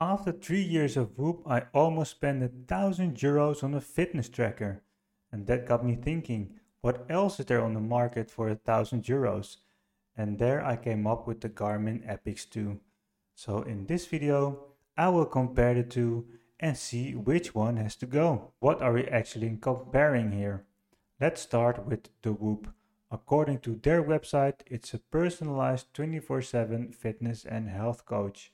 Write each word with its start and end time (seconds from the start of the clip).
After 0.00 0.30
three 0.30 0.60
years 0.62 0.98
of 0.98 1.16
Whoop, 1.16 1.42
I 1.46 1.62
almost 1.72 2.10
spent 2.10 2.42
a 2.42 2.48
thousand 2.48 3.16
euros 3.16 3.64
on 3.64 3.72
a 3.72 3.80
fitness 3.80 4.28
tracker. 4.28 4.82
And 5.32 5.46
that 5.46 5.66
got 5.66 5.86
me 5.86 5.94
thinking, 5.94 6.60
what 6.82 7.06
else 7.08 7.40
is 7.40 7.46
there 7.46 7.64
on 7.64 7.72
the 7.72 7.80
market 7.80 8.30
for 8.30 8.50
a 8.50 8.56
thousand 8.56 9.04
euros? 9.04 9.56
And 10.14 10.38
there 10.38 10.62
I 10.62 10.76
came 10.76 11.06
up 11.06 11.26
with 11.26 11.40
the 11.40 11.48
Garmin 11.48 12.06
Epix 12.06 12.48
2. 12.50 12.78
So 13.34 13.62
in 13.62 13.86
this 13.86 14.04
video, 14.04 14.66
I 14.98 15.08
will 15.08 15.24
compare 15.24 15.72
the 15.72 15.82
two 15.82 16.26
and 16.60 16.76
see 16.76 17.14
which 17.14 17.54
one 17.54 17.78
has 17.78 17.96
to 17.96 18.06
go. 18.06 18.52
What 18.60 18.82
are 18.82 18.92
we 18.92 19.04
actually 19.04 19.56
comparing 19.58 20.32
here? 20.32 20.66
Let's 21.18 21.40
start 21.40 21.86
with 21.86 22.10
the 22.20 22.32
Whoop. 22.32 22.68
According 23.10 23.60
to 23.60 23.80
their 23.82 24.02
website, 24.02 24.60
it's 24.66 24.92
a 24.92 24.98
personalized 24.98 25.94
24-7 25.94 26.94
fitness 26.94 27.46
and 27.46 27.70
health 27.70 28.04
coach. 28.04 28.52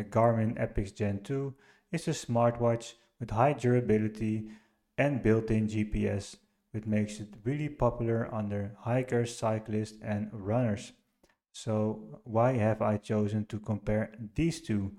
The 0.00 0.06
Garmin 0.06 0.56
Epix 0.56 0.94
Gen 0.94 1.20
2 1.24 1.52
is 1.92 2.08
a 2.08 2.12
smartwatch 2.12 2.94
with 3.18 3.32
high 3.32 3.52
durability 3.52 4.48
and 4.96 5.22
built-in 5.22 5.68
GPS, 5.68 6.36
which 6.70 6.86
makes 6.86 7.20
it 7.20 7.34
really 7.44 7.68
popular 7.68 8.26
under 8.32 8.74
hikers, 8.78 9.36
cyclists 9.36 9.98
and 10.02 10.30
runners. 10.32 10.92
So 11.52 12.20
why 12.24 12.52
have 12.52 12.80
I 12.80 12.96
chosen 12.96 13.44
to 13.46 13.58
compare 13.58 14.10
these 14.36 14.62
two? 14.62 14.92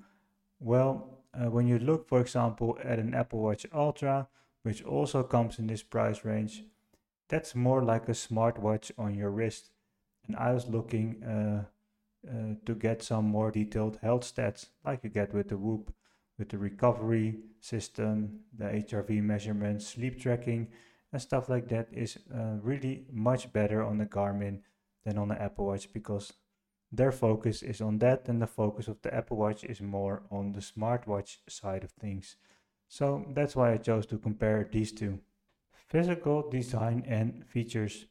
Well, 0.60 1.24
uh, 1.34 1.50
when 1.50 1.66
you 1.66 1.80
look 1.80 2.08
for 2.08 2.22
example 2.22 2.78
at 2.84 3.00
an 3.00 3.16
Apple 3.16 3.40
Watch 3.40 3.66
Ultra, 3.74 4.28
which 4.62 4.84
also 4.84 5.24
comes 5.24 5.58
in 5.58 5.66
this 5.66 5.82
price 5.82 6.24
range, 6.24 6.64
that's 7.28 7.56
more 7.56 7.84
like 7.84 8.08
a 8.08 8.12
smartwatch 8.12 8.92
on 9.00 9.16
your 9.16 9.32
wrist. 9.32 9.72
And 10.28 10.36
I 10.36 10.54
was 10.54 10.68
looking 10.68 11.24
uh, 11.24 11.64
uh, 12.28 12.56
to 12.66 12.76
get 12.76 13.02
some 13.02 13.26
more 13.26 13.52
detailed 13.52 13.98
health 14.02 14.24
stats 14.24 14.68
like 14.86 15.04
you 15.04 15.10
get 15.10 15.34
with 15.34 15.50
the 15.50 15.58
Whoop, 15.58 15.94
with 16.38 16.50
the 16.50 16.58
recovery 16.58 17.40
system, 17.60 18.42
the 18.58 18.66
HRV 18.66 19.22
measurements, 19.22 19.88
sleep 19.88 20.20
tracking, 20.20 20.68
and 21.12 21.22
stuff 21.22 21.50
like 21.50 21.68
that 21.70 21.88
is 21.92 22.18
uh, 22.34 22.58
really 22.62 23.06
much 23.12 23.52
better 23.52 23.84
on 23.84 23.98
the 23.98 24.06
Garmin 24.06 24.60
than 25.06 25.18
on 25.18 25.28
the 25.28 25.42
Apple 25.42 25.66
Watch 25.66 25.92
because 25.94 26.34
their 26.92 27.12
focus 27.12 27.64
is 27.64 27.82
on 27.82 28.00
that 28.00 28.28
and 28.28 28.42
the 28.42 28.48
focus 28.48 28.88
of 28.88 29.02
the 29.02 29.14
Apple 29.14 29.38
Watch 29.38 29.64
is 29.64 29.82
more 29.82 30.24
on 30.30 30.52
the 30.52 30.60
smartwatch 30.60 31.38
side 31.48 31.84
of 31.84 31.92
things. 31.92 32.36
So 32.88 33.26
that's 33.34 33.56
why 33.56 33.72
I 33.72 33.78
chose 33.78 34.06
to 34.08 34.18
compare 34.18 34.68
these 34.70 34.92
two. 34.92 35.20
Physical 35.88 36.50
design 36.50 37.04
and 37.08 37.46
features. 37.48 38.06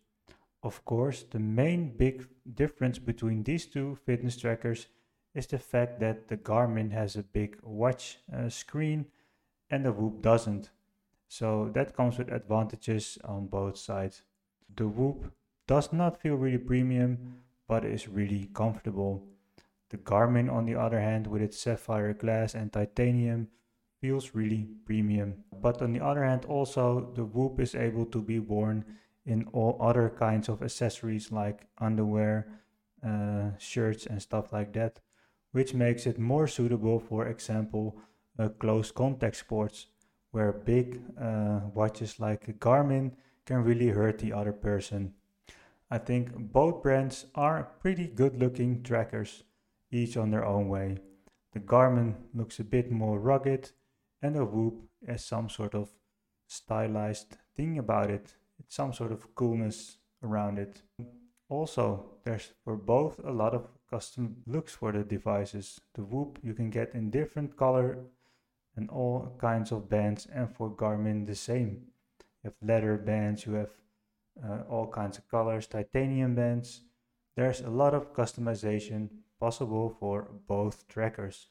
Of 0.62 0.84
course, 0.84 1.22
the 1.22 1.38
main 1.38 1.96
big 1.96 2.28
difference 2.54 2.98
between 2.98 3.42
these 3.42 3.66
two 3.66 3.96
fitness 4.04 4.36
trackers 4.36 4.86
is 5.34 5.46
the 5.46 5.58
fact 5.58 6.00
that 6.00 6.28
the 6.28 6.36
Garmin 6.36 6.92
has 6.92 7.16
a 7.16 7.22
big 7.22 7.58
watch 7.62 8.18
uh, 8.32 8.48
screen 8.48 9.06
and 9.70 9.84
the 9.84 9.92
Whoop 9.92 10.20
doesn't. 10.20 10.70
So 11.28 11.70
that 11.74 11.96
comes 11.96 12.18
with 12.18 12.32
advantages 12.32 13.16
on 13.24 13.46
both 13.46 13.78
sides. 13.78 14.22
The 14.76 14.88
Whoop 14.88 15.32
does 15.66 15.92
not 15.92 16.20
feel 16.20 16.34
really 16.34 16.58
premium, 16.58 17.36
but 17.68 17.84
is 17.84 18.08
really 18.08 18.50
comfortable. 18.52 19.22
The 19.90 19.98
Garmin, 19.98 20.52
on 20.52 20.66
the 20.66 20.74
other 20.74 21.00
hand, 21.00 21.26
with 21.26 21.40
its 21.40 21.58
sapphire 21.58 22.12
glass 22.12 22.54
and 22.54 22.72
titanium, 22.72 23.48
feels 24.00 24.34
really 24.34 24.66
premium. 24.84 25.44
But 25.62 25.80
on 25.80 25.92
the 25.92 26.04
other 26.04 26.24
hand, 26.24 26.44
also 26.44 27.12
the 27.14 27.24
Whoop 27.24 27.60
is 27.60 27.74
able 27.74 28.06
to 28.06 28.20
be 28.20 28.38
worn 28.38 28.84
in 29.30 29.46
all 29.52 29.76
other 29.80 30.10
kinds 30.10 30.48
of 30.48 30.62
accessories 30.62 31.30
like 31.30 31.66
underwear, 31.78 32.48
uh, 33.06 33.50
shirts, 33.58 34.06
and 34.06 34.20
stuff 34.20 34.52
like 34.52 34.72
that, 34.72 35.00
which 35.52 35.72
makes 35.74 36.06
it 36.06 36.18
more 36.18 36.46
suitable, 36.46 36.98
for 36.98 37.26
example, 37.26 37.96
uh, 38.38 38.48
close 38.48 38.90
contact 38.90 39.36
sports, 39.36 39.86
where 40.32 40.52
big 40.52 41.00
uh, 41.20 41.60
watches 41.74 42.18
like 42.18 42.48
a 42.48 42.52
Garmin 42.52 43.12
can 43.46 43.64
really 43.64 43.88
hurt 43.88 44.18
the 44.18 44.32
other 44.32 44.52
person. 44.52 45.14
I 45.90 45.98
think 45.98 46.34
both 46.36 46.82
brands 46.82 47.26
are 47.34 47.70
pretty 47.80 48.06
good 48.06 48.38
looking 48.38 48.82
trackers, 48.82 49.44
each 49.90 50.16
on 50.16 50.30
their 50.30 50.44
own 50.44 50.68
way. 50.68 50.98
The 51.52 51.60
Garmin 51.60 52.14
looks 52.32 52.60
a 52.60 52.64
bit 52.64 52.90
more 52.90 53.18
rugged 53.18 53.72
and 54.22 54.36
a 54.36 54.44
Whoop 54.44 54.88
has 55.06 55.24
some 55.24 55.48
sort 55.48 55.74
of 55.74 55.88
stylized 56.46 57.38
thing 57.56 57.78
about 57.78 58.10
it. 58.10 58.34
Some 58.68 58.92
sort 58.92 59.12
of 59.12 59.34
coolness 59.34 59.98
around 60.22 60.58
it. 60.58 60.82
Also, 61.48 62.12
there's 62.24 62.52
for 62.64 62.76
both 62.76 63.18
a 63.24 63.32
lot 63.32 63.54
of 63.54 63.68
custom 63.90 64.36
looks 64.46 64.74
for 64.74 64.92
the 64.92 65.02
devices. 65.02 65.80
The 65.94 66.02
Whoop 66.02 66.38
you 66.42 66.54
can 66.54 66.70
get 66.70 66.94
in 66.94 67.10
different 67.10 67.56
color 67.56 67.98
and 68.76 68.88
all 68.88 69.36
kinds 69.38 69.72
of 69.72 69.90
bands 69.90 70.28
and 70.32 70.48
for 70.54 70.70
Garmin 70.70 71.26
the 71.26 71.34
same. 71.34 71.82
You 72.42 72.50
have 72.50 72.54
leather 72.62 72.96
bands, 72.96 73.46
you 73.46 73.54
have 73.54 73.70
uh, 74.44 74.62
all 74.70 74.86
kinds 74.86 75.18
of 75.18 75.28
colors, 75.28 75.66
titanium 75.66 76.34
bands. 76.34 76.82
There's 77.36 77.60
a 77.60 77.70
lot 77.70 77.94
of 77.94 78.14
customization 78.14 79.08
possible 79.38 79.96
for 79.98 80.30
both 80.46 80.86
trackers. 80.88 81.48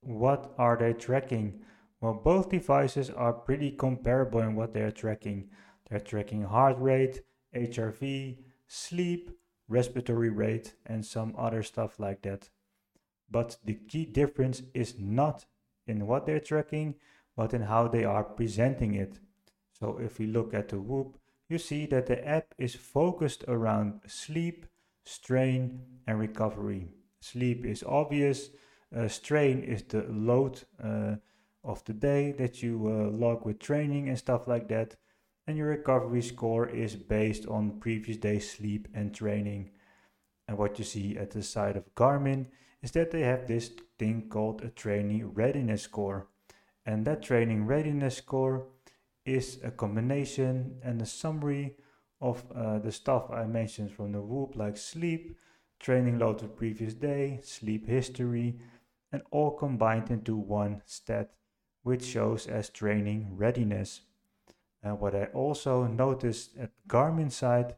What 0.00 0.54
are 0.58 0.76
they 0.76 0.92
tracking? 0.92 1.60
Well, 2.00 2.14
both 2.14 2.50
devices 2.50 3.10
are 3.10 3.32
pretty 3.32 3.72
comparable 3.72 4.40
in 4.40 4.54
what 4.54 4.72
they're 4.72 4.90
tracking. 4.90 5.50
They're 5.90 6.00
tracking 6.00 6.42
heart 6.42 6.78
rate, 6.78 7.22
HRV, 7.54 8.38
sleep, 8.68 9.30
respiratory 9.68 10.30
rate, 10.30 10.74
and 10.86 11.04
some 11.04 11.34
other 11.36 11.62
stuff 11.62 11.98
like 11.98 12.22
that. 12.22 12.48
But 13.28 13.56
the 13.64 13.74
key 13.74 14.06
difference 14.06 14.62
is 14.72 14.98
not 14.98 15.46
in 15.86 16.06
what 16.06 16.26
they're 16.26 16.40
tracking, 16.40 16.94
but 17.36 17.52
in 17.52 17.62
how 17.62 17.88
they 17.88 18.04
are 18.04 18.24
presenting 18.24 18.94
it. 18.94 19.18
So 19.78 19.98
if 19.98 20.18
we 20.18 20.26
look 20.26 20.54
at 20.54 20.68
the 20.68 20.80
Whoop, 20.80 21.18
you 21.48 21.58
see 21.58 21.86
that 21.86 22.06
the 22.06 22.26
app 22.26 22.54
is 22.58 22.74
focused 22.74 23.44
around 23.48 24.00
sleep, 24.06 24.66
strain, 25.04 25.80
and 26.06 26.18
recovery. 26.18 26.88
Sleep 27.20 27.66
is 27.66 27.82
obvious, 27.82 28.50
uh, 28.96 29.08
strain 29.08 29.62
is 29.62 29.82
the 29.82 30.04
load. 30.08 30.62
Uh, 30.82 31.16
of 31.62 31.84
the 31.84 31.92
day 31.92 32.32
that 32.32 32.62
you 32.62 32.86
uh, 32.86 33.10
log 33.16 33.44
with 33.44 33.58
training 33.58 34.08
and 34.08 34.18
stuff 34.18 34.48
like 34.48 34.68
that. 34.68 34.96
And 35.46 35.56
your 35.56 35.68
recovery 35.68 36.22
score 36.22 36.68
is 36.68 36.94
based 36.96 37.46
on 37.46 37.80
previous 37.80 38.16
day's 38.16 38.50
sleep 38.50 38.88
and 38.94 39.14
training. 39.14 39.70
And 40.46 40.58
what 40.58 40.78
you 40.78 40.84
see 40.84 41.16
at 41.16 41.30
the 41.30 41.42
side 41.42 41.76
of 41.76 41.94
Garmin 41.94 42.46
is 42.82 42.92
that 42.92 43.10
they 43.10 43.22
have 43.22 43.46
this 43.46 43.70
thing 43.98 44.28
called 44.28 44.62
a 44.62 44.68
training 44.68 45.34
readiness 45.34 45.82
score. 45.82 46.28
And 46.86 47.04
that 47.06 47.22
training 47.22 47.66
readiness 47.66 48.16
score 48.16 48.66
is 49.24 49.60
a 49.62 49.70
combination 49.70 50.80
and 50.82 51.00
a 51.00 51.06
summary 51.06 51.76
of 52.20 52.44
uh, 52.54 52.78
the 52.78 52.92
stuff 52.92 53.30
I 53.30 53.44
mentioned 53.44 53.92
from 53.92 54.12
the 54.12 54.20
Whoop, 54.20 54.56
like 54.56 54.76
sleep, 54.76 55.36
training 55.78 56.18
load 56.18 56.38
the 56.38 56.48
previous 56.48 56.94
day, 56.94 57.40
sleep 57.42 57.86
history, 57.86 58.60
and 59.12 59.22
all 59.30 59.50
combined 59.52 60.10
into 60.10 60.36
one 60.36 60.82
stat 60.86 61.32
which 61.82 62.04
shows 62.04 62.46
as 62.46 62.68
training 62.68 63.36
readiness. 63.36 64.02
And 64.82 64.98
what 64.98 65.14
I 65.14 65.24
also 65.26 65.86
noticed 65.86 66.56
at 66.58 66.70
Garmin 66.88 67.30
side 67.30 67.74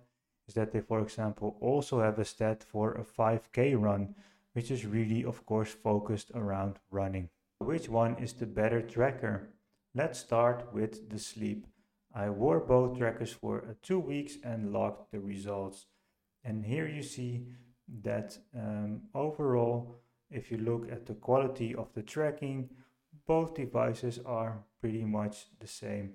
is 0.46 0.54
that 0.54 0.72
they, 0.72 0.80
for 0.80 1.00
example, 1.00 1.56
also 1.60 2.00
have 2.00 2.18
a 2.18 2.24
stat 2.24 2.62
for 2.62 2.92
a 2.92 3.04
5K 3.04 3.80
run, 3.80 4.14
which 4.52 4.70
is 4.70 4.86
really, 4.86 5.24
of 5.24 5.44
course, 5.46 5.70
focused 5.70 6.30
around 6.34 6.78
running. 6.90 7.28
Which 7.58 7.88
one 7.88 8.16
is 8.18 8.32
the 8.32 8.46
better 8.46 8.80
tracker? 8.80 9.50
Let's 9.94 10.18
start 10.18 10.72
with 10.72 11.10
the 11.10 11.18
sleep. 11.18 11.66
I 12.14 12.28
wore 12.30 12.60
both 12.60 12.98
trackers 12.98 13.32
for 13.32 13.58
uh, 13.58 13.74
two 13.82 13.98
weeks 13.98 14.34
and 14.44 14.72
logged 14.72 15.10
the 15.10 15.20
results. 15.20 15.86
And 16.44 16.64
here 16.64 16.86
you 16.86 17.02
see 17.02 17.46
that 18.02 18.36
um, 18.54 19.02
overall, 19.14 19.96
if 20.30 20.50
you 20.50 20.58
look 20.58 20.90
at 20.90 21.06
the 21.06 21.14
quality 21.14 21.74
of 21.74 21.92
the 21.94 22.02
tracking, 22.02 22.70
both 23.26 23.54
devices 23.54 24.18
are 24.26 24.64
pretty 24.80 25.04
much 25.04 25.46
the 25.60 25.66
same 25.66 26.14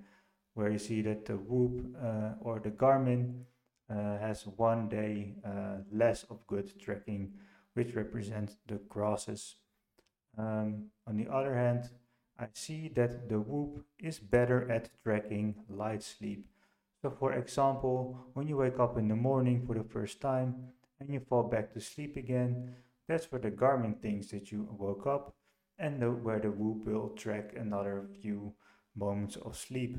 where 0.57 0.71
you 0.71 0.79
see 0.79 1.03
that 1.03 1.23
the 1.25 1.37
Whoop 1.37 1.85
uh, 2.03 2.31
or 2.41 2.59
the 2.59 2.71
Garmin 2.71 3.43
uh, 3.91 4.17
has 4.17 4.47
one 4.57 4.89
day 4.89 5.35
uh, 5.45 5.83
less 5.91 6.23
of 6.31 6.45
good 6.47 6.81
tracking 6.81 7.31
which 7.75 7.93
represents 7.93 8.57
the 8.67 8.79
crosses. 8.89 9.57
Um, 10.35 10.85
on 11.05 11.15
the 11.15 11.31
other 11.31 11.53
hand, 11.53 11.91
I 12.39 12.47
see 12.53 12.89
that 12.95 13.29
the 13.29 13.39
Whoop 13.39 13.85
is 13.99 14.17
better 14.17 14.69
at 14.71 14.89
tracking 15.03 15.53
light 15.69 16.01
sleep. 16.01 16.47
So 17.03 17.11
for 17.11 17.33
example, 17.33 18.17
when 18.33 18.47
you 18.47 18.57
wake 18.57 18.79
up 18.79 18.97
in 18.97 19.07
the 19.07 19.15
morning 19.15 19.63
for 19.67 19.75
the 19.75 19.83
first 19.83 20.19
time 20.19 20.55
and 20.99 21.13
you 21.13 21.19
fall 21.19 21.43
back 21.43 21.71
to 21.73 21.79
sleep 21.79 22.17
again, 22.17 22.73
that's 23.07 23.31
where 23.31 23.41
the 23.41 23.51
Garmin 23.51 24.01
thinks 24.01 24.31
that 24.31 24.51
you 24.51 24.67
woke 24.71 25.05
up 25.05 25.35
and 25.77 26.01
the, 26.01 26.09
where 26.09 26.39
the 26.39 26.49
Whoop 26.49 26.87
will 26.87 27.09
track 27.09 27.53
another 27.55 28.07
few 28.19 28.53
moments 28.95 29.35
of 29.35 29.55
sleep. 29.55 29.97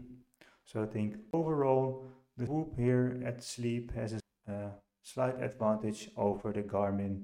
So 0.71 0.83
I 0.83 0.87
think 0.87 1.17
overall 1.33 2.05
the 2.37 2.45
Whoop 2.45 2.77
here 2.77 3.23
at 3.25 3.43
sleep 3.43 3.91
has 3.95 4.13
a 4.13 4.53
uh, 4.53 4.69
slight 5.03 5.43
advantage 5.43 6.11
over 6.15 6.53
the 6.53 6.63
Garmin. 6.63 7.23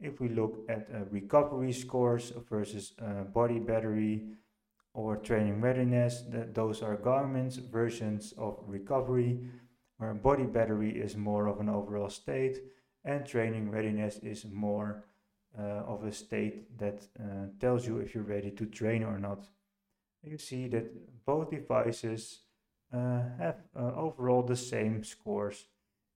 if 0.00 0.20
we 0.20 0.28
look 0.28 0.60
at 0.68 0.86
uh, 0.94 1.04
recovery 1.10 1.72
scores 1.72 2.32
versus 2.48 2.92
uh, 3.02 3.24
body 3.24 3.58
battery 3.58 4.28
or 4.94 5.16
training 5.16 5.60
readiness, 5.60 6.22
that 6.30 6.54
those 6.54 6.80
are 6.80 6.96
Garmin's 6.96 7.56
versions 7.56 8.32
of 8.38 8.62
recovery, 8.64 9.40
where 9.96 10.14
body 10.14 10.44
battery 10.44 10.90
is 10.90 11.16
more 11.16 11.48
of 11.48 11.58
an 11.58 11.68
overall 11.68 12.08
state 12.08 12.60
and 13.04 13.26
training 13.26 13.72
readiness 13.72 14.18
is 14.18 14.44
more 14.44 15.04
uh, 15.58 15.82
of 15.92 16.04
a 16.04 16.12
state 16.12 16.78
that 16.78 17.02
uh, 17.18 17.46
tells 17.58 17.88
you 17.88 17.98
if 17.98 18.14
you're 18.14 18.22
ready 18.36 18.52
to 18.52 18.66
train 18.66 19.02
or 19.02 19.18
not. 19.18 19.48
You 20.22 20.38
see 20.38 20.68
that 20.68 20.86
both 21.26 21.50
devices 21.50 22.42
have 22.92 23.56
uh, 23.76 23.92
overall 23.94 24.42
the 24.42 24.56
same 24.56 25.04
scores. 25.04 25.66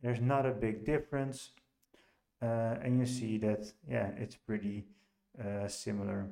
There's 0.03 0.21
not 0.21 0.47
a 0.47 0.51
big 0.51 0.85
difference, 0.85 1.51
uh, 2.43 2.77
and 2.83 2.99
you 2.99 3.07
see 3.07 3.39
that 3.39 3.73
yeah, 3.89 4.11
it's 4.19 4.37
pretty 4.37 4.87
uh, 5.39 5.69
similar. 5.69 6.29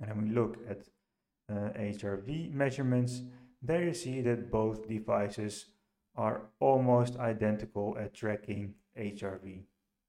And 0.00 0.08
then 0.08 0.22
we 0.22 0.30
look 0.30 0.56
at 0.68 0.88
HRV 1.50 2.52
measurements. 2.54 3.22
There 3.60 3.84
you 3.84 3.92
see 3.92 4.22
that 4.22 4.50
both 4.50 4.88
devices 4.88 5.66
are 6.16 6.42
almost 6.60 7.16
identical 7.16 7.96
at 7.98 8.14
tracking 8.14 8.74
HRV. 8.98 9.64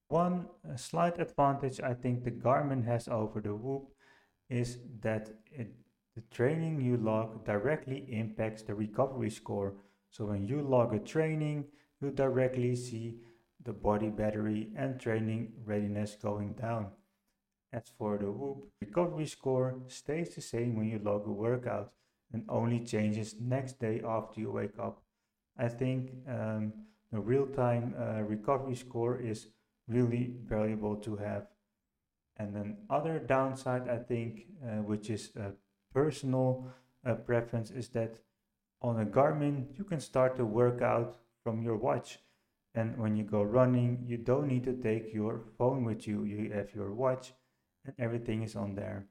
One 0.08 0.48
slight 0.76 1.20
advantage 1.20 1.80
I 1.80 1.94
think 1.94 2.24
the 2.24 2.32
Garmin 2.32 2.86
has 2.86 3.08
over 3.08 3.40
the 3.40 3.56
Whoop 3.56 3.94
is 4.50 4.78
that 5.00 5.30
it, 5.52 5.74
the 6.16 6.22
training 6.30 6.82
you 6.82 6.98
log 6.98 7.46
directly 7.46 8.06
impacts 8.10 8.64
the 8.64 8.76
recovery 8.76 9.30
score. 9.30 9.74
So 10.10 10.26
when 10.26 10.46
you 10.46 10.62
log 10.62 10.94
a 10.94 11.00
training, 11.00 11.66
you 12.02 12.12
directly 12.12 12.76
see 12.76 13.16
the 13.64 13.74
body 13.74 14.10
battery 14.10 14.70
and 14.76 15.00
training 15.00 15.54
readiness 15.66 16.16
going 16.22 16.54
down. 16.54 16.88
As 17.74 17.84
for 17.98 18.18
the 18.18 18.32
Whoop, 18.32 18.68
recovery 18.82 19.28
score 19.28 19.76
stays 19.88 20.36
the 20.36 20.42
same 20.42 20.76
when 20.76 20.90
you 20.90 21.00
log 21.00 21.26
a 21.28 21.32
workout 21.32 21.94
and 22.34 22.44
only 22.50 22.80
changes 22.80 23.36
next 23.40 23.80
day 23.80 24.02
after 24.06 24.42
you 24.42 24.52
wake 24.52 24.78
up. 24.80 25.02
I 25.58 25.70
think 25.70 26.12
um, 26.28 26.74
the 27.12 27.20
real-time 27.20 27.94
uh, 27.98 28.22
recovery 28.24 28.76
score 28.76 29.20
is 29.20 29.48
really 29.88 30.34
valuable 30.46 30.96
to 30.98 31.16
have. 31.18 31.48
And 32.38 32.56
then 32.56 32.78
other 32.90 33.20
downside, 33.20 33.88
I 33.90 33.98
think, 33.98 34.48
uh, 34.66 34.82
which 34.82 35.10
is 35.10 35.32
a 35.36 35.52
personal 35.94 36.66
uh, 37.06 37.14
preference, 37.16 37.72
is 37.72 37.90
that 37.90 38.20
on 38.82 39.00
a 39.00 39.06
Garmin 39.06 39.68
you 39.78 39.84
can 39.84 40.00
start 40.00 40.36
to 40.38 40.46
work 40.46 40.82
out 40.82 41.18
from 41.44 41.62
your 41.62 41.78
watch. 41.78 42.20
And 42.74 42.98
when 42.98 43.18
you 43.18 43.24
go 43.24 43.44
running, 43.44 44.04
you 44.08 44.18
don't 44.18 44.48
need 44.48 44.64
to 44.64 44.74
take 44.74 45.14
your 45.14 45.42
phone 45.58 45.84
with 45.84 46.08
you. 46.08 46.24
You 46.24 46.52
have 46.54 46.74
your 46.74 46.94
watch, 46.94 47.34
and 47.86 47.94
everything 48.00 48.44
is 48.44 48.56
on 48.56 48.76
there. 48.76 49.08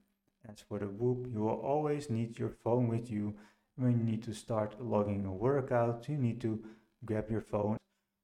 As 0.48 0.60
for 0.60 0.78
the 0.78 0.86
Whoop, 0.86 1.26
you 1.30 1.40
will 1.40 1.60
always 1.60 2.08
need 2.08 2.38
your 2.38 2.48
phone 2.48 2.88
with 2.88 3.10
you 3.10 3.34
when 3.76 3.98
you 3.98 4.04
need 4.04 4.22
to 4.22 4.32
start 4.32 4.80
logging 4.80 5.26
a 5.26 5.32
workout. 5.32 6.08
You 6.08 6.16
need 6.16 6.40
to 6.40 6.64
grab 7.04 7.30
your 7.30 7.42
phone, 7.42 7.76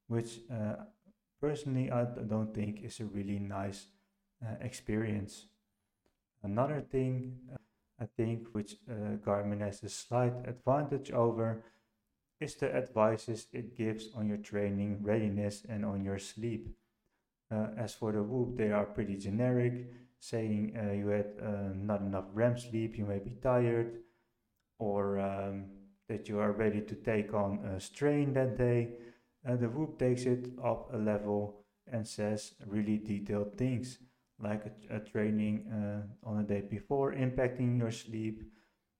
which 0.08 0.40
uh, 0.50 0.76
personally 1.40 1.90
I 1.90 2.04
don't 2.04 2.54
think 2.54 2.82
is 2.82 3.00
a 3.00 3.04
really 3.04 3.38
nice 3.38 3.88
uh, 4.42 4.54
experience. 4.60 5.46
Another 6.42 6.80
thing 6.80 7.38
uh, 7.52 7.56
I 8.00 8.06
think 8.16 8.48
which 8.52 8.76
uh, 8.90 9.16
Garmin 9.24 9.60
has 9.60 9.82
a 9.82 9.88
slight 9.88 10.34
advantage 10.46 11.10
over 11.10 11.64
is 12.40 12.54
the 12.56 12.74
advices 12.74 13.46
it 13.52 13.76
gives 13.76 14.08
on 14.14 14.28
your 14.28 14.36
training 14.36 14.98
readiness 15.02 15.64
and 15.68 15.84
on 15.84 16.04
your 16.04 16.18
sleep. 16.18 16.76
Uh, 17.50 17.68
as 17.78 17.94
for 17.94 18.12
the 18.12 18.22
Whoop, 18.22 18.58
they 18.58 18.70
are 18.70 18.84
pretty 18.84 19.16
generic, 19.16 19.86
saying 20.20 20.76
uh, 20.76 20.92
you 20.92 21.08
had 21.08 21.32
uh, 21.40 21.72
not 21.74 22.00
enough 22.00 22.26
REM 22.34 22.58
sleep, 22.58 22.98
you 22.98 23.06
may 23.06 23.18
be 23.18 23.30
tired, 23.42 24.00
or 24.78 25.18
um, 25.18 25.66
that 26.08 26.28
you 26.28 26.38
are 26.38 26.52
ready 26.52 26.82
to 26.82 26.94
take 26.94 27.32
on 27.32 27.64
a 27.64 27.80
strain 27.80 28.34
that 28.34 28.58
day 28.58 28.90
the 29.54 29.68
Whoop 29.68 29.96
takes 29.96 30.24
it 30.24 30.48
up 30.64 30.92
a 30.92 30.96
level 30.96 31.60
and 31.86 32.06
says 32.06 32.54
really 32.66 32.98
detailed 32.98 33.56
things 33.56 33.98
like 34.38 34.64
a, 34.90 34.96
a 34.96 35.00
training 35.00 35.66
uh, 35.72 36.28
on 36.28 36.40
a 36.40 36.42
day 36.42 36.60
before 36.60 37.12
impacting 37.12 37.78
your 37.78 37.90
sleep, 37.90 38.42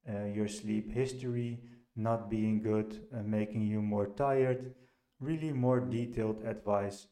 uh, 0.08 0.24
your 0.24 0.48
sleep 0.48 0.92
history 0.92 1.60
not 1.96 2.30
being 2.30 2.62
good, 2.62 3.06
uh, 3.14 3.22
making 3.22 3.66
you 3.66 3.80
more 3.80 4.06
tired, 4.06 4.74
really 5.20 5.52
more 5.52 5.80
detailed 5.80 6.42
advice, 6.44 7.06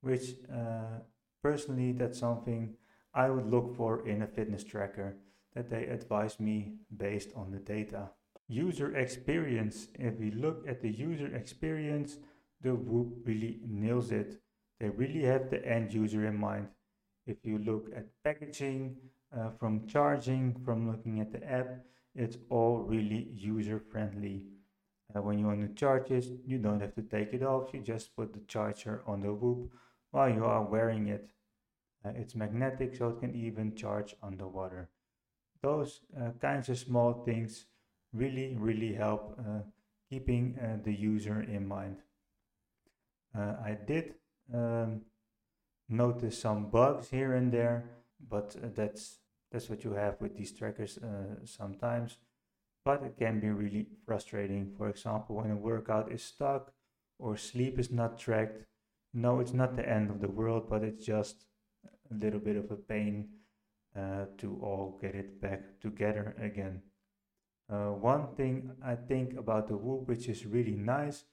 which 0.00 0.34
uh, 0.52 1.00
personally 1.42 1.92
that's 1.92 2.18
something 2.18 2.74
I 3.12 3.28
would 3.28 3.50
look 3.50 3.76
for 3.76 4.06
in 4.06 4.22
a 4.22 4.26
fitness 4.26 4.64
tracker, 4.64 5.16
that 5.54 5.68
they 5.68 5.84
advise 5.86 6.40
me 6.40 6.74
based 6.96 7.30
on 7.36 7.50
the 7.50 7.58
data. 7.58 8.10
User 8.48 8.96
experience, 8.96 9.88
if 9.94 10.18
we 10.18 10.30
look 10.30 10.64
at 10.66 10.80
the 10.80 10.90
user 10.90 11.34
experience, 11.34 12.16
the 12.62 12.74
Whoop 12.74 13.26
really 13.26 13.60
nails 13.66 14.10
it. 14.10 14.40
They 14.78 14.88
really 14.88 15.22
have 15.22 15.50
the 15.50 15.64
end 15.66 15.92
user 15.92 16.26
in 16.26 16.36
mind. 16.36 16.68
If 17.30 17.38
you 17.44 17.58
look 17.58 17.84
at 17.94 18.06
packaging, 18.24 18.96
uh, 19.36 19.50
from 19.58 19.86
charging, 19.86 20.44
from 20.64 20.90
looking 20.90 21.20
at 21.20 21.32
the 21.32 21.42
app, 21.48 21.68
it's 22.14 22.36
all 22.50 22.78
really 22.78 23.28
user 23.32 23.78
friendly. 23.78 24.42
Uh, 25.14 25.22
when 25.22 25.38
you 25.38 25.46
want 25.46 25.60
to 25.60 25.74
charge 25.74 26.10
it, 26.10 26.26
you 26.44 26.58
don't 26.58 26.80
have 26.80 26.94
to 26.96 27.02
take 27.02 27.32
it 27.32 27.42
off. 27.44 27.72
You 27.72 27.80
just 27.80 28.16
put 28.16 28.32
the 28.32 28.40
charger 28.48 29.02
on 29.06 29.20
the 29.20 29.32
Whoop 29.32 29.70
while 30.10 30.28
you 30.28 30.44
are 30.44 30.64
wearing 30.64 31.06
it. 31.06 31.30
Uh, 32.04 32.10
it's 32.16 32.34
magnetic, 32.34 32.96
so 32.96 33.10
it 33.10 33.20
can 33.20 33.34
even 33.34 33.76
charge 33.76 34.16
underwater. 34.22 34.88
Those 35.62 36.00
uh, 36.20 36.30
kinds 36.40 36.68
of 36.68 36.78
small 36.78 37.22
things 37.24 37.66
really, 38.12 38.56
really 38.58 38.92
help 38.94 39.38
uh, 39.38 39.62
keeping 40.08 40.58
uh, 40.58 40.78
the 40.82 40.92
user 40.92 41.42
in 41.42 41.68
mind. 41.68 41.98
I 43.32 43.78
did 43.86 44.14
um, 44.52 45.02
notice 45.90 46.40
some 46.40 46.70
bugs 46.70 47.10
here 47.10 47.34
and 47.34 47.52
there, 47.52 47.84
but 48.28 48.56
uh, 48.62 48.68
that's 48.74 49.18
that's 49.52 49.68
what 49.68 49.84
you 49.84 49.92
have 49.92 50.20
with 50.20 50.36
these 50.36 50.52
trackers 50.52 50.98
uh, 50.98 51.44
sometimes. 51.44 52.18
But 52.84 53.02
it 53.02 53.18
can 53.18 53.40
be 53.40 53.50
really 53.50 53.86
frustrating. 54.06 54.72
For 54.76 54.88
example, 54.88 55.36
when 55.36 55.50
a 55.50 55.56
workout 55.56 56.10
is 56.10 56.22
stuck 56.22 56.72
or 57.18 57.36
sleep 57.36 57.78
is 57.78 57.90
not 57.90 58.18
tracked. 58.18 58.64
No, 59.12 59.40
it's 59.40 59.52
not 59.52 59.76
the 59.76 59.88
end 59.88 60.08
of 60.08 60.20
the 60.20 60.28
world, 60.28 60.70
but 60.70 60.82
it's 60.82 61.04
just 61.04 61.44
a 62.10 62.14
little 62.14 62.40
bit 62.40 62.56
of 62.56 62.70
a 62.70 62.76
pain 62.76 63.28
uh, 63.96 64.26
to 64.38 64.58
all 64.62 64.98
get 65.00 65.14
it 65.14 65.40
back 65.40 65.80
together 65.80 66.34
again. 66.40 66.82
Uh, 67.68 67.90
one 67.90 68.28
thing 68.36 68.70
I 68.84 68.94
think 68.94 69.36
about 69.36 69.68
the 69.68 69.76
Whoop, 69.76 70.08
which 70.08 70.28
is 70.28 70.46
really 70.46 70.74
nice, 70.74 71.24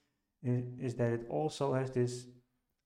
is, 0.42 0.64
is 0.80 0.94
that 0.96 1.12
it 1.12 1.26
also 1.28 1.74
has 1.74 1.90
this 1.90 2.26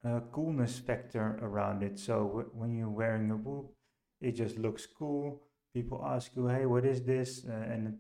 uh, 0.05 0.21
coolness 0.33 0.79
factor 0.79 1.39
around 1.43 1.83
it. 1.83 1.99
So 1.99 2.47
when 2.53 2.77
you're 2.77 2.89
wearing 2.89 3.31
a 3.31 3.37
Whoop, 3.37 3.73
it 4.21 4.33
just 4.33 4.59
looks 4.59 4.87
cool. 4.87 5.43
People 5.75 6.05
ask 6.05 6.35
you, 6.37 6.47
"Hey, 6.49 6.67
what 6.67 6.85
is 6.85 7.03
this?" 7.03 7.45
Uh, 7.49 7.53
and 7.53 7.89
it 7.89 7.95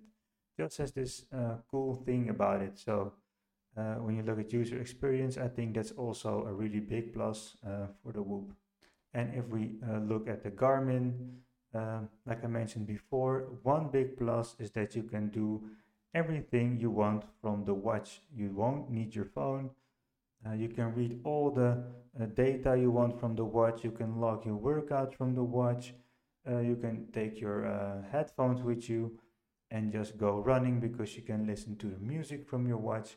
just 0.62 0.78
has 0.78 0.92
this 0.92 1.25
uh, 1.32 1.56
cool 1.71 1.94
thing 1.94 2.28
about 2.28 2.61
it. 2.62 2.78
So 2.78 3.12
uh, 3.76 3.94
when 3.94 4.16
you 4.16 4.23
look 4.23 4.38
at 4.38 4.52
user 4.52 4.80
experience, 4.80 5.38
I 5.38 5.49
think 5.49 5.75
that's 5.75 5.92
also 5.92 6.44
a 6.47 6.52
really 6.52 6.80
big 6.80 7.14
plus 7.14 7.56
uh, 7.66 7.87
for 8.02 8.12
the 8.12 8.23
Whoop. 8.23 8.52
And 9.14 9.35
if 9.35 9.47
we 9.49 9.76
uh, 9.88 9.99
look 9.99 10.28
at 10.28 10.42
the 10.42 10.50
Garmin, 10.50 11.12
like 12.26 12.44
I 12.44 12.49
mentioned 12.49 12.87
before, 12.87 13.59
one 13.62 13.88
big 13.88 14.16
plus 14.18 14.56
is 14.59 14.71
that 14.73 14.94
you 14.94 15.02
can 15.02 15.28
do 15.28 15.62
everything 16.14 16.78
you 16.78 16.90
want 16.90 17.25
from 17.40 17.64
the 17.64 17.75
watch. 17.75 18.21
You 18.35 18.50
won't 18.50 18.90
need 18.90 19.14
your 19.14 19.25
phone. 19.25 19.71
Uh, 20.47 20.55
you 20.55 20.69
can 20.69 20.95
read 20.95 21.21
all 21.25 21.51
the 21.51 21.85
uh, 22.21 22.27
data 22.35 22.77
you 22.77 22.91
want 22.91 23.19
from 23.19 23.37
the 23.37 23.45
watch. 23.45 23.85
You 23.85 23.91
can 23.91 24.21
log 24.21 24.45
your 24.45 24.57
workout 24.57 25.15
from 25.15 25.35
the 25.35 25.43
watch. 25.43 25.95
Uh, 26.49 26.59
you 26.59 26.77
can 26.77 27.07
take 27.13 27.41
your 27.41 27.67
uh, 27.67 28.03
headphones 28.11 28.63
with 28.63 28.89
you 28.89 29.19
and 29.71 29.93
just 29.93 30.19
go 30.19 30.41
running 30.41 30.81
because 30.81 31.17
you 31.17 31.23
can 31.23 31.47
listen 31.47 31.77
to 31.77 31.87
the 31.87 31.99
music 31.99 32.49
from 32.49 32.67
your 32.67 32.77
watch. 32.79 33.17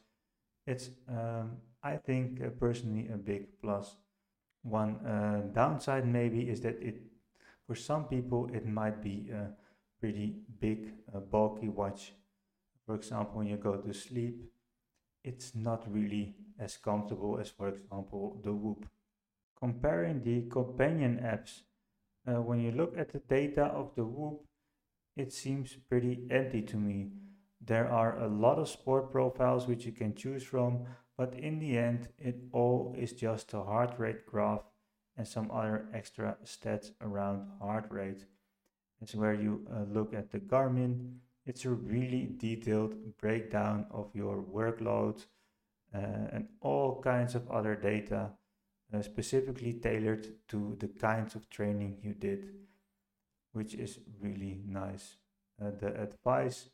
It's, 0.67 0.89
um, 1.09 1.57
I 1.83 1.97
think, 1.97 2.41
uh, 2.41 2.49
personally 2.59 3.09
a 3.13 3.17
big 3.17 3.47
plus. 3.61 3.95
One 4.63 4.95
uh, 5.05 5.41
downside 5.53 6.07
maybe 6.07 6.49
is 6.49 6.61
that 6.61 6.81
it, 6.81 7.01
for 7.67 7.75
some 7.75 8.05
people, 8.05 8.49
it 8.53 8.65
might 8.65 9.01
be 9.01 9.29
a 9.31 9.49
pretty 9.99 10.35
big, 10.59 10.93
bulky 11.31 11.69
watch 11.69 12.13
for 12.85 12.95
example, 12.95 13.39
when 13.39 13.47
you 13.47 13.57
go 13.57 13.75
to 13.77 13.93
sleep, 13.93 14.43
it's 15.25 15.55
not 15.55 15.83
really 15.91 16.35
as 16.59 16.77
comfortable 16.77 17.39
as, 17.39 17.49
for 17.49 17.69
example, 17.69 18.39
the 18.43 18.53
Whoop. 18.53 18.85
Comparing 19.59 20.23
the 20.23 20.43
companion 20.49 21.19
apps, 21.23 21.61
uh, 22.27 22.41
when 22.41 22.61
you 22.61 22.71
look 22.71 22.97
at 22.97 23.11
the 23.11 23.19
data 23.19 23.65
of 23.65 23.95
the 23.95 24.05
Whoop, 24.05 24.45
it 25.17 25.33
seems 25.33 25.75
pretty 25.89 26.27
empty 26.29 26.61
to 26.61 26.77
me. 26.77 27.09
There 27.59 27.89
are 27.89 28.19
a 28.19 28.27
lot 28.27 28.59
of 28.59 28.69
sport 28.69 29.11
profiles 29.11 29.67
which 29.67 29.85
you 29.85 29.91
can 29.91 30.13
choose 30.13 30.43
from, 30.43 30.85
but 31.17 31.33
in 31.33 31.59
the 31.59 31.77
end, 31.77 32.09
it 32.19 32.35
all 32.51 32.93
is 32.97 33.13
just 33.13 33.53
a 33.53 33.63
heart 33.63 33.95
rate 33.97 34.25
graph 34.25 34.61
and 35.17 35.27
some 35.27 35.49
other 35.49 35.87
extra 35.93 36.37
stats 36.43 36.91
around 37.01 37.47
heart 37.59 37.87
rate. 37.89 38.25
It's 39.01 39.15
where 39.15 39.33
you 39.33 39.65
uh, 39.73 39.83
look 39.91 40.13
at 40.13 40.31
the 40.31 40.39
Garmin. 40.39 41.15
It's 41.45 41.65
a 41.65 41.69
really 41.69 42.27
detailed 42.37 43.17
breakdown 43.17 43.85
of 43.91 44.09
your 44.15 44.43
workload 44.43 45.25
uh, 45.93 46.31
and 46.31 46.47
all 46.61 47.01
kinds 47.01 47.35
of 47.35 47.49
other 47.51 47.75
data 47.75 48.31
uh, 48.93 49.01
specifically 49.01 49.73
tailored 49.73 50.27
to 50.47 50.75
the 50.79 50.87
kinds 50.87 51.35
of 51.35 51.49
training 51.49 51.97
you 52.01 52.13
did, 52.13 52.49
which 53.53 53.75
is 53.75 53.99
really 54.19 54.61
nice. 54.67 55.17
Uh, 55.61 55.71
the 55.79 56.01
advice 56.01 56.69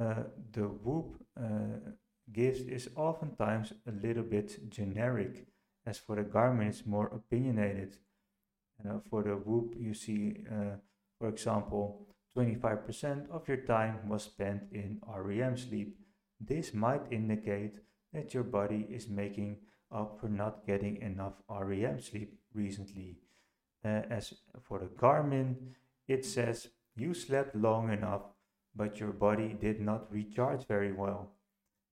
uh, 0.00 0.22
the 0.52 0.62
Whoop 0.62 1.24
uh, 1.36 1.90
gives 2.32 2.60
is 2.60 2.88
oftentimes 2.94 3.72
a 3.86 3.90
little 3.90 4.22
bit 4.22 4.70
generic, 4.70 5.46
as 5.86 5.98
for 5.98 6.16
the 6.16 6.22
Garmin, 6.22 6.68
it's 6.68 6.86
more 6.86 7.06
opinionated. 7.06 7.96
For 9.10 9.24
the 9.24 9.34
Whoop, 9.34 9.74
you 9.76 9.92
see, 9.92 10.36
uh, 10.48 10.76
for 11.18 11.28
example, 11.28 12.06
25% 12.38 13.30
of 13.30 13.48
your 13.48 13.56
time 13.56 14.08
was 14.08 14.22
spent 14.22 14.62
in 14.70 15.00
REM 15.08 15.56
sleep. 15.56 15.96
This 16.40 16.72
might 16.72 17.02
indicate 17.10 17.74
that 18.12 18.32
your 18.32 18.44
body 18.44 18.86
is 18.88 19.08
making 19.08 19.56
up 19.90 20.20
for 20.20 20.28
not 20.28 20.64
getting 20.64 21.02
enough 21.02 21.34
REM 21.50 22.00
sleep 22.00 22.38
recently. 22.54 23.16
Uh, 23.84 24.02
as 24.10 24.34
for 24.62 24.78
the 24.78 24.86
Garmin, 24.86 25.56
it 26.06 26.24
says 26.24 26.68
you 26.96 27.12
slept 27.12 27.56
long 27.56 27.90
enough, 27.92 28.22
but 28.76 29.00
your 29.00 29.12
body 29.12 29.56
did 29.60 29.80
not 29.80 30.12
recharge 30.12 30.64
very 30.66 30.92
well. 30.92 31.32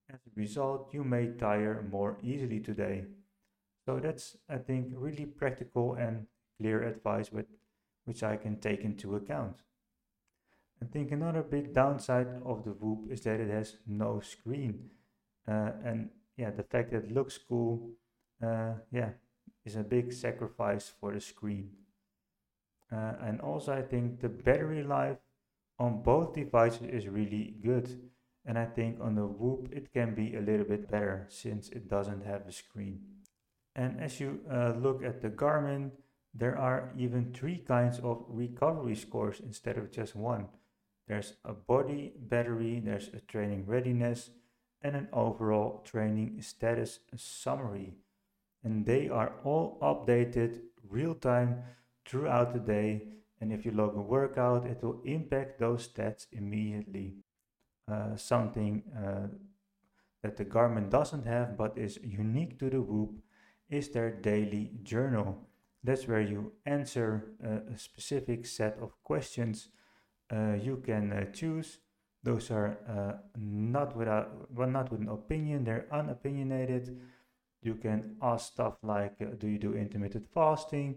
As 0.08 0.20
a 0.26 0.40
result, 0.40 0.90
you 0.92 1.02
may 1.02 1.26
tire 1.26 1.84
more 1.90 2.18
easily 2.22 2.60
today. 2.60 3.04
So 3.84 3.98
that's, 3.98 4.36
I 4.48 4.58
think, 4.58 4.92
really 4.94 5.26
practical 5.26 5.94
and 5.94 6.26
clear 6.60 6.84
advice 6.84 7.32
with, 7.32 7.46
which 8.04 8.22
I 8.22 8.36
can 8.36 8.60
take 8.60 8.82
into 8.82 9.16
account. 9.16 9.56
I 10.82 10.86
think 10.86 11.10
another 11.12 11.42
big 11.42 11.72
downside 11.72 12.28
of 12.44 12.64
the 12.64 12.70
Whoop 12.70 13.10
is 13.10 13.22
that 13.22 13.40
it 13.40 13.50
has 13.50 13.76
no 13.86 14.20
screen. 14.20 14.90
Uh, 15.48 15.70
and 15.84 16.10
yeah, 16.36 16.50
the 16.50 16.62
fact 16.62 16.90
that 16.90 17.04
it 17.04 17.12
looks 17.12 17.38
cool, 17.38 17.90
uh, 18.42 18.74
yeah, 18.92 19.10
is 19.64 19.76
a 19.76 19.82
big 19.82 20.12
sacrifice 20.12 20.92
for 21.00 21.12
the 21.12 21.20
screen. 21.20 21.70
Uh, 22.92 23.14
and 23.22 23.40
also, 23.40 23.72
I 23.72 23.82
think 23.82 24.20
the 24.20 24.28
battery 24.28 24.82
life 24.82 25.18
on 25.78 26.02
both 26.02 26.34
devices 26.34 26.88
is 26.88 27.08
really 27.08 27.54
good. 27.62 28.10
And 28.44 28.58
I 28.58 28.64
think 28.64 28.98
on 29.00 29.16
the 29.16 29.26
Whoop 29.26 29.72
it 29.72 29.92
can 29.92 30.14
be 30.14 30.36
a 30.36 30.40
little 30.40 30.66
bit 30.66 30.88
better 30.90 31.26
since 31.28 31.68
it 31.70 31.88
doesn't 31.88 32.24
have 32.24 32.46
a 32.46 32.52
screen. 32.52 33.00
And 33.74 34.00
as 34.00 34.20
you 34.20 34.40
uh, 34.50 34.74
look 34.78 35.02
at 35.02 35.20
the 35.20 35.30
Garmin, 35.30 35.90
there 36.32 36.56
are 36.56 36.92
even 36.96 37.32
three 37.32 37.58
kinds 37.58 37.98
of 37.98 38.24
recovery 38.28 38.94
scores 38.94 39.40
instead 39.40 39.78
of 39.78 39.90
just 39.90 40.14
one. 40.14 40.46
There's 41.06 41.34
a 41.44 41.52
body 41.52 42.12
battery, 42.18 42.80
there's 42.84 43.08
a 43.08 43.20
training 43.20 43.64
readiness, 43.66 44.30
and 44.82 44.96
an 44.96 45.08
overall 45.12 45.82
training 45.84 46.42
status 46.42 47.00
summary. 47.16 47.94
And 48.64 48.84
they 48.84 49.08
are 49.08 49.32
all 49.44 49.78
updated 49.80 50.60
real 50.88 51.14
time 51.14 51.62
throughout 52.04 52.52
the 52.52 52.60
day. 52.60 53.08
And 53.40 53.52
if 53.52 53.64
you 53.64 53.70
log 53.70 53.96
a 53.96 54.00
workout, 54.00 54.66
it 54.66 54.82
will 54.82 55.00
impact 55.04 55.60
those 55.60 55.88
stats 55.88 56.26
immediately. 56.32 57.16
Uh, 57.88 58.16
something 58.16 58.82
uh, 58.96 59.28
that 60.22 60.36
the 60.36 60.44
Garmin 60.44 60.90
doesn't 60.90 61.24
have 61.24 61.56
but 61.56 61.78
is 61.78 62.00
unique 62.02 62.58
to 62.58 62.68
the 62.68 62.80
Whoop 62.80 63.22
is 63.70 63.90
their 63.90 64.10
daily 64.10 64.72
journal. 64.82 65.46
That's 65.84 66.08
where 66.08 66.20
you 66.20 66.52
answer 66.64 67.30
a, 67.40 67.74
a 67.74 67.78
specific 67.78 68.44
set 68.46 68.76
of 68.80 69.00
questions 69.04 69.68
uh, 69.68 69.85
you 70.32 70.82
can 70.84 71.12
uh, 71.12 71.24
choose 71.32 71.78
those 72.26 72.50
are 72.50 72.76
uh, 72.88 73.12
not 73.38 73.96
without, 73.96 74.50
well, 74.52 74.68
not 74.68 74.90
with 74.90 75.00
an 75.00 75.08
opinion. 75.08 75.62
They're 75.62 75.86
unopinionated. 75.92 76.98
You 77.62 77.76
can 77.76 78.16
ask 78.20 78.52
stuff 78.52 78.78
like, 78.82 79.14
uh, 79.22 79.36
do 79.38 79.46
you 79.46 79.58
do 79.58 79.74
intermittent 79.74 80.26
fasting? 80.34 80.96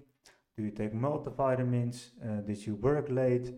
Do 0.58 0.64
you 0.64 0.72
take 0.72 0.92
multivitamins? 0.92 2.10
Uh, 2.20 2.42
did 2.42 2.66
you 2.66 2.74
work 2.76 3.10
late? 3.10 3.54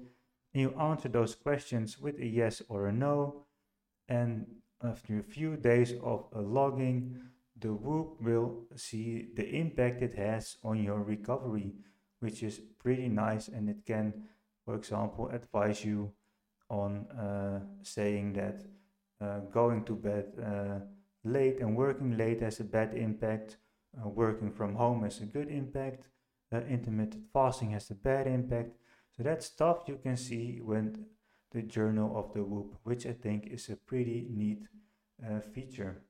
And 0.54 0.62
you 0.64 0.76
answer 0.78 1.08
those 1.08 1.34
questions 1.34 1.98
with 1.98 2.20
a 2.20 2.26
yes 2.26 2.62
or 2.68 2.88
a 2.88 2.92
no. 2.92 3.46
And 4.10 4.48
after 4.84 5.20
a 5.20 5.24
few 5.24 5.56
days 5.56 5.94
of 6.04 6.26
uh, 6.36 6.42
logging, 6.42 7.22
the 7.58 7.72
Whoop 7.74 8.22
will 8.22 8.66
see 8.76 9.30
the 9.34 9.48
impact 9.48 10.02
it 10.02 10.16
has 10.16 10.58
on 10.62 10.84
your 10.84 11.02
recovery, 11.02 11.72
which 12.20 12.44
is 12.44 12.60
pretty 12.84 13.08
nice. 13.08 13.48
And 13.48 13.70
it 13.70 13.86
can, 13.86 14.26
for 14.66 14.76
example, 14.76 15.30
advise 15.30 15.84
you 15.84 16.12
on 16.70 17.08
uh, 17.08 17.60
saying 17.82 18.34
that 18.34 18.64
uh, 19.20 19.40
going 19.52 19.84
to 19.84 19.96
bed 19.96 20.26
uh, 20.44 20.80
late 21.24 21.60
and 21.60 21.76
working 21.76 22.18
late 22.18 22.42
has 22.42 22.60
a 22.60 22.64
bad 22.64 22.94
impact, 22.94 23.58
working 24.04 24.52
from 24.52 24.76
home 24.76 25.04
has 25.04 25.20
a 25.22 25.26
good 25.26 25.50
impact, 25.50 26.08
intermittent 26.52 27.24
fasting 27.34 27.72
has 27.72 27.90
a 27.92 27.96
bad 27.96 28.28
impact. 28.28 28.72
So 29.16 29.24
that 29.24 29.44
stuff 29.44 29.84
you 29.88 30.00
can 30.02 30.18
see 30.18 30.60
when 30.64 31.06
the 31.52 31.62
journal 31.62 32.18
of 32.18 32.34
the 32.34 32.44
Whoop, 32.44 32.76
which 32.84 33.06
I 33.06 33.14
think 33.14 33.48
is 33.48 33.70
a 33.70 33.76
pretty 33.76 34.28
neat 34.30 34.64
uh, 35.26 35.40
feature. 35.40 36.02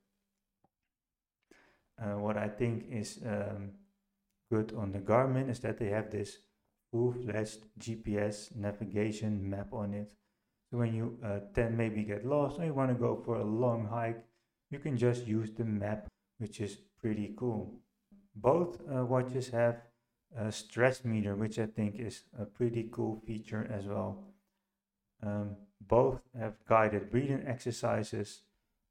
Uh, 2.02 2.18
what 2.18 2.38
I 2.38 2.48
think 2.48 2.86
is 2.90 3.20
um, 3.26 3.72
good 4.50 4.74
on 4.76 4.92
the 4.92 5.00
Garmin 5.00 5.50
is 5.50 5.60
that 5.60 5.78
they 5.78 5.90
have 5.90 6.12
this 6.12 6.38
full-fledged 6.92 7.66
GPS 7.80 8.56
navigation 8.56 9.50
map 9.50 9.74
on 9.74 9.94
it. 9.94 10.14
So 10.70 10.78
when 10.78 10.94
you 10.94 11.18
uh, 11.24 11.40
then 11.54 11.76
maybe 11.76 12.04
get 12.04 12.26
lost 12.26 12.60
or 12.60 12.66
you 12.66 12.74
want 12.74 12.90
to 12.90 12.96
go 12.96 13.22
for 13.26 13.36
a 13.36 13.44
long 13.44 13.88
hike, 13.88 14.24
you 14.70 14.80
can 14.80 14.98
just 14.98 15.28
use 15.28 15.52
the 15.52 15.66
map, 15.66 16.08
which 16.38 16.62
is 16.62 16.78
pretty 17.02 17.34
cool. 17.38 17.80
Both 18.36 18.80
uh, 18.90 19.06
watches 19.06 19.50
have 19.50 19.82
a 20.38 20.52
stress 20.52 21.04
meter, 21.04 21.36
which 21.36 21.60
I 21.60 21.66
think 21.66 22.00
is 22.00 22.24
a 22.40 22.46
pretty 22.46 22.90
cool 22.92 23.22
feature 23.26 23.70
as 23.72 23.86
well. 23.86 24.24
Um, 25.24 25.58
both 25.88 26.22
have 26.40 26.54
guided 26.68 27.12
breathing 27.12 27.44
exercises, 27.46 28.42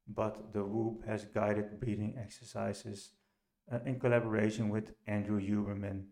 but 0.07 0.53
the 0.53 0.63
Whoop 0.63 1.05
has 1.05 1.25
guided 1.25 1.79
breathing 1.79 2.15
exercises 2.21 3.11
uh, 3.71 3.79
in 3.85 3.99
collaboration 3.99 4.69
with 4.69 4.93
Andrew 5.07 5.41
Huberman, 5.41 6.03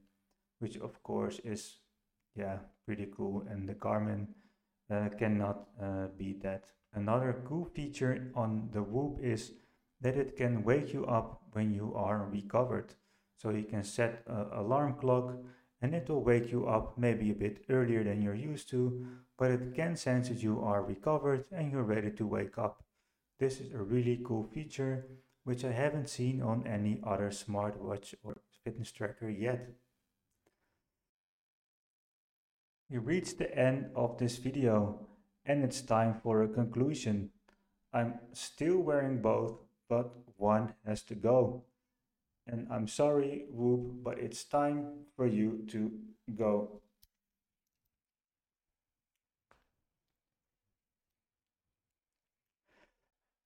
which 0.60 0.78
of 0.78 1.02
course 1.04 1.40
is 1.44 1.78
yeah 2.36 2.58
pretty 2.86 3.08
cool. 3.16 3.46
And 3.50 3.68
the 3.68 3.76
Garmin 3.76 4.28
uh, 4.92 5.10
cannot 5.18 5.68
uh, 5.82 6.08
beat 6.18 6.42
that. 6.44 6.66
Another 6.94 7.44
cool 7.48 7.66
feature 7.66 8.32
on 8.36 8.70
the 8.72 8.82
Whoop 8.82 9.20
is 9.22 9.54
that 10.02 10.18
it 10.18 10.36
can 10.36 10.64
wake 10.64 10.94
you 10.94 11.06
up 11.06 11.42
when 11.52 11.74
you 11.74 11.94
are 11.96 12.28
recovered. 12.32 12.96
So 13.38 13.52
you 13.52 13.64
can 13.64 13.84
set 13.84 14.24
an 14.28 14.48
alarm 14.54 14.96
clock 15.00 15.36
and 15.82 15.94
it 15.94 16.10
will 16.10 16.24
wake 16.24 16.52
you 16.52 16.68
up 16.68 16.98
maybe 16.98 17.32
a 17.32 17.36
bit 17.36 17.64
earlier 17.70 18.04
than 18.04 18.22
you're 18.22 18.36
used 18.36 18.70
to, 18.70 19.06
but 19.38 19.52
it 19.52 19.74
can 19.76 19.96
sense 19.96 20.28
that 20.28 20.44
you 20.44 20.62
are 20.62 20.84
recovered 20.84 21.46
and 21.52 21.72
you're 21.72 21.84
ready 21.84 22.12
to 22.12 22.28
wake 22.28 22.58
up. 22.58 22.84
This 23.40 23.62
is 23.62 23.72
a 23.74 23.78
really 23.78 24.20
cool 24.26 24.44
feature 24.44 25.06
which 25.46 25.64
I 25.64 25.72
haven't 25.72 26.10
seen 26.10 26.42
on 26.42 26.68
any 26.68 27.00
other 27.04 27.30
smartwatch 27.30 28.14
or 28.24 28.42
fitness 28.64 28.92
tracker 28.92 29.30
yet. 29.30 29.70
We 32.90 32.98
reached 32.98 33.38
the 33.38 33.56
end 33.56 33.92
of 33.96 34.18
this 34.18 34.38
video 34.38 35.06
and 35.46 35.64
it's 35.64 35.82
time 35.82 36.16
for 36.24 36.42
a 36.42 36.48
conclusion. 36.48 37.30
I'm 37.94 38.16
still 38.34 38.80
wearing 38.80 39.22
both, 39.22 39.60
but 39.88 40.12
one 40.38 40.74
has 40.88 41.04
to 41.04 41.16
go. 41.16 41.66
And 42.48 42.68
I'm 42.72 42.88
sorry, 42.88 43.46
Whoop, 43.52 44.04
but 44.04 44.18
it's 44.18 44.44
time 44.44 45.06
for 45.16 45.28
you 45.28 45.66
to 45.68 45.92
go. 46.36 46.82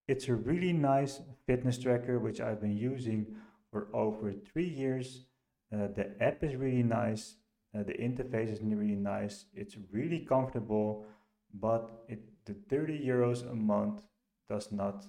It's 0.07 0.29
a 0.29 0.35
really 0.35 0.71
nice 0.71 1.19
fitness 1.45 1.77
tracker 1.77 2.17
which 2.17 2.39
I've 2.39 2.61
been 2.61 2.77
using 2.77 3.35
for 3.71 3.87
over 3.93 4.31
three 4.31 4.67
years. 4.67 5.25
Uh, 5.73 5.87
the 5.87 6.11
app 6.21 6.43
is 6.43 6.55
really 6.55 6.83
nice 6.83 7.35
uh, 7.75 7.83
the 7.83 7.93
interface 7.93 8.51
is 8.51 8.61
really 8.61 8.95
nice. 8.95 9.45
It's 9.53 9.75
really 9.91 10.19
comfortable, 10.19 11.05
but 11.53 11.89
it, 12.07 12.21
the 12.45 12.53
30 12.69 12.99
euros 13.05 13.49
a 13.49 13.55
month 13.55 14.03
does 14.47 14.71
not 14.71 15.05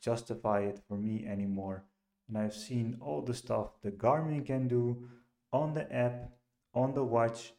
justify 0.00 0.60
it 0.60 0.80
for 0.88 0.96
me 0.96 1.26
anymore. 1.26 1.84
And 2.28 2.38
I've 2.38 2.54
seen 2.54 2.96
all 3.00 3.22
the 3.22 3.34
stuff 3.34 3.80
the 3.82 3.90
Garmin 3.90 4.46
can 4.46 4.68
do 4.68 5.08
on 5.52 5.74
the 5.74 5.92
app, 5.92 6.30
on 6.74 6.94
the 6.94 7.02
watch. 7.02 7.52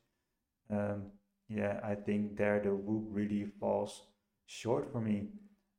Um, 0.69 1.11
yeah, 1.49 1.81
I 1.83 1.95
think 1.95 2.37
there 2.37 2.61
the 2.63 2.73
Whoop 2.73 3.07
really 3.09 3.45
falls 3.59 4.03
short 4.45 4.91
for 4.91 5.01
me. 5.01 5.27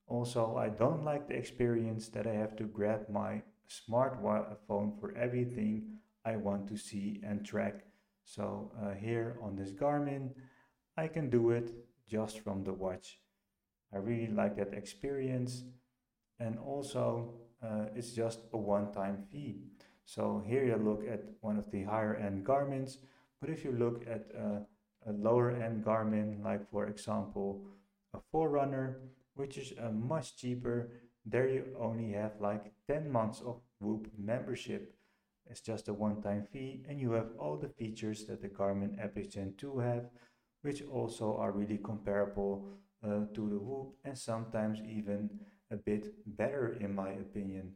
Also, 0.07 0.57
I 0.57 0.69
don't 0.69 1.05
like 1.05 1.29
the 1.29 1.37
experience 1.37 2.09
that 2.11 2.27
I 2.27 2.35
have 2.35 2.55
to 2.57 2.65
grab 2.65 3.09
my 3.09 3.43
smartphone 3.67 5.01
for 5.01 5.17
everything 5.17 5.99
I 6.25 6.37
want 6.37 6.69
to 6.69 6.77
see 6.77 7.21
and 7.25 7.45
track. 7.45 7.87
So 8.25 8.73
uh, 8.81 8.95
here 8.95 9.37
on 9.43 9.57
this 9.57 9.73
Garmin, 9.73 10.31
I 10.97 11.09
can 11.09 11.31
do 11.31 11.51
it 11.51 11.71
just 12.09 12.41
from 12.41 12.65
the 12.65 12.73
watch. 12.73 13.19
I 13.95 13.99
really 13.99 14.33
like 14.33 14.57
that 14.57 14.75
experience. 14.75 15.65
And 16.39 16.59
also, 16.59 17.35
uh, 17.63 17.87
it's 17.95 18.13
just 18.13 18.41
a 18.53 18.57
one-time 18.57 19.25
fee. 19.31 19.63
So 20.05 20.43
here 20.47 20.65
you 20.65 20.77
look 20.77 21.07
at 21.09 21.23
one 21.41 21.59
of 21.59 21.71
the 21.71 21.85
higher 21.85 22.17
end 22.17 22.45
Garmin's, 22.45 22.99
but 23.41 23.51
if 23.51 23.65
you 23.65 23.73
look 23.73 24.03
at 24.07 24.27
a, 24.37 24.67
a 25.09 25.13
lower 25.13 25.51
end 25.51 25.85
Garmin, 25.85 26.43
like 26.45 26.69
for 26.71 26.87
example, 26.87 27.65
a 28.15 28.19
Forerunner, 28.31 29.01
which 29.35 29.57
is 29.57 29.73
uh, 29.81 29.91
much 29.91 30.37
cheaper, 30.37 30.91
there 31.25 31.49
you 31.49 31.65
only 31.79 32.13
have 32.13 32.33
like 32.41 32.73
10 32.89 33.11
months 33.11 33.41
of 33.41 33.61
Whoop 33.81 34.09
membership. 34.19 34.95
It's 35.47 35.61
just 35.61 35.89
a 35.89 35.95
one-time 35.95 36.47
fee 36.53 36.83
and 36.89 37.01
you 37.01 37.13
have 37.13 37.31
all 37.39 37.57
the 37.57 37.69
features 37.69 38.25
that 38.27 38.41
the 38.41 38.49
Garmin 38.49 38.99
Epix 38.99 39.31
Gen 39.33 39.55
2 39.59 39.79
have, 39.79 40.07
which 40.63 40.83
also 40.83 41.37
are 41.37 41.53
really 41.53 41.79
comparable 41.79 42.69
uh, 43.05 43.27
to 43.35 43.49
the 43.49 43.59
Whoop 43.59 43.95
and 44.05 44.17
sometimes 44.17 44.81
even 44.81 45.29
a 45.71 45.77
bit 45.77 46.15
better 46.27 46.77
in 46.81 46.95
my 46.95 47.11
opinion. 47.11 47.73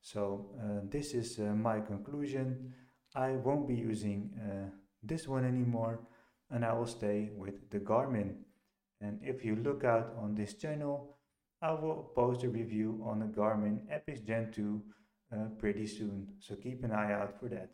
So 0.00 0.50
uh, 0.58 0.80
this 0.90 1.14
is 1.14 1.38
uh, 1.38 1.54
my 1.54 1.80
conclusion. 1.80 2.72
I 3.14 3.32
won't 3.32 3.68
be 3.68 3.74
using 3.74 4.30
uh, 4.40 4.70
this 5.02 5.28
one 5.28 5.44
anymore 5.44 6.00
and 6.50 6.64
I 6.64 6.72
will 6.72 6.86
stay 6.86 7.30
with 7.36 7.70
the 7.70 7.78
Garmin. 7.78 8.36
And 9.00 9.18
if 9.22 9.44
you 9.44 9.56
look 9.56 9.84
out 9.84 10.14
on 10.18 10.34
this 10.34 10.54
channel, 10.54 11.16
I 11.62 11.72
will 11.72 12.10
post 12.14 12.42
a 12.44 12.48
review 12.48 13.02
on 13.04 13.20
the 13.20 13.26
Garmin 13.26 13.80
Epix 13.92 14.24
Gen 14.24 14.50
2 14.52 14.82
uh, 15.32 15.46
pretty 15.58 15.86
soon, 15.86 16.28
so 16.40 16.54
keep 16.56 16.84
an 16.84 16.92
eye 16.92 17.12
out 17.12 17.38
for 17.38 17.48
that. 17.48 17.70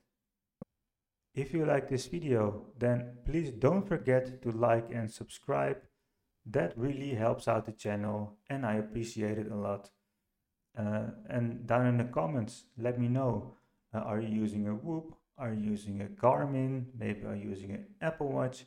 If 1.34 1.52
you 1.52 1.66
like 1.66 1.88
this 1.88 2.06
video, 2.06 2.62
then 2.78 3.18
please 3.26 3.50
don't 3.50 3.86
forget 3.86 4.40
to 4.42 4.50
like 4.50 4.90
and 4.90 5.10
subscribe. 5.10 5.76
That 6.46 6.72
really 6.78 7.14
helps 7.14 7.46
out 7.46 7.66
the 7.66 7.72
channel 7.72 8.38
and 8.48 8.64
I 8.64 8.76
appreciate 8.76 9.36
it 9.36 9.50
a 9.50 9.54
lot. 9.54 9.90
Uh, 10.78 11.08
and 11.28 11.66
down 11.66 11.86
in 11.86 11.98
the 11.98 12.04
comments, 12.04 12.64
let 12.78 12.98
me 12.98 13.08
know, 13.08 13.54
uh, 13.94 13.98
are 13.98 14.20
you 14.20 14.28
using 14.28 14.66
a 14.66 14.74
Whoop? 14.74 15.14
Are 15.36 15.52
you 15.52 15.70
using 15.70 16.00
a 16.00 16.06
Garmin? 16.06 16.86
Maybe 16.98 17.26
are 17.26 17.36
you 17.36 17.50
using 17.50 17.72
an 17.72 17.86
Apple 18.00 18.28
Watch? 18.28 18.64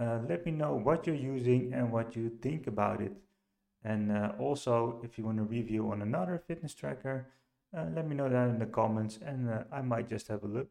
Uh, 0.00 0.18
let 0.28 0.44
me 0.44 0.50
know 0.50 0.74
what 0.74 1.06
you're 1.06 1.14
using 1.14 1.72
and 1.72 1.92
what 1.92 2.16
you 2.16 2.30
think 2.42 2.66
about 2.66 3.00
it. 3.00 3.12
And 3.84 4.10
uh, 4.10 4.32
also, 4.38 5.00
if 5.04 5.16
you 5.16 5.24
want 5.24 5.38
to 5.38 5.44
review 5.44 5.90
on 5.90 6.02
another 6.02 6.42
fitness 6.46 6.74
tracker, 6.74 7.28
let 7.72 8.06
me 8.06 8.14
know 8.16 8.28
that 8.28 8.48
in 8.48 8.58
the 8.58 8.66
comments 8.66 9.18
and 9.24 9.48
uh, 9.48 9.64
I 9.72 9.82
might 9.82 10.08
just 10.08 10.28
have 10.28 10.42
a 10.42 10.46
look. 10.46 10.68